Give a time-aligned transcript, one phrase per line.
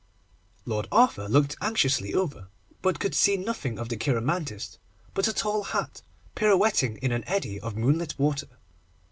[0.65, 2.47] Lord Arthur looked anxiously over,
[2.81, 4.79] but could see nothing of the cheiromantist
[5.13, 6.01] but a tall hat,
[6.33, 8.47] pirouetting in an eddy of moonlit water.